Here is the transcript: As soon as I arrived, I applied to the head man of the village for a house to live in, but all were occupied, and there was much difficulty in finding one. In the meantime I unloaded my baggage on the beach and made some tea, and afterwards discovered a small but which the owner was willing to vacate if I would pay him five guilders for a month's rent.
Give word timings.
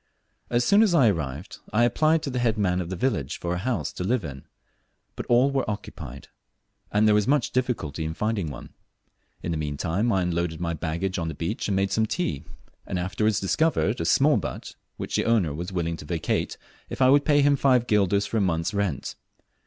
As 0.49 0.63
soon 0.63 0.81
as 0.81 0.95
I 0.95 1.09
arrived, 1.11 1.59
I 1.71 1.83
applied 1.83 2.23
to 2.23 2.31
the 2.31 2.39
head 2.39 2.57
man 2.57 2.81
of 2.81 2.89
the 2.89 2.95
village 2.95 3.37
for 3.39 3.53
a 3.53 3.59
house 3.59 3.93
to 3.93 4.03
live 4.03 4.25
in, 4.25 4.45
but 5.15 5.27
all 5.27 5.51
were 5.51 5.69
occupied, 5.69 6.29
and 6.91 7.07
there 7.07 7.13
was 7.13 7.27
much 7.27 7.51
difficulty 7.51 8.03
in 8.03 8.15
finding 8.15 8.49
one. 8.49 8.73
In 9.43 9.51
the 9.51 9.59
meantime 9.59 10.11
I 10.11 10.23
unloaded 10.23 10.59
my 10.59 10.73
baggage 10.73 11.19
on 11.19 11.27
the 11.27 11.35
beach 11.35 11.67
and 11.67 11.75
made 11.75 11.91
some 11.91 12.07
tea, 12.07 12.43
and 12.87 12.97
afterwards 12.97 13.39
discovered 13.39 14.01
a 14.01 14.05
small 14.05 14.37
but 14.37 14.73
which 14.97 15.17
the 15.17 15.25
owner 15.25 15.53
was 15.53 15.71
willing 15.71 15.97
to 15.97 16.05
vacate 16.05 16.57
if 16.89 16.99
I 16.99 17.11
would 17.11 17.23
pay 17.23 17.43
him 17.43 17.55
five 17.55 17.85
guilders 17.85 18.25
for 18.25 18.37
a 18.37 18.41
month's 18.41 18.73
rent. 18.73 19.13